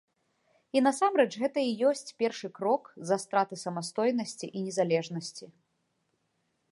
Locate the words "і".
0.77-0.81, 1.71-1.75, 4.49-4.59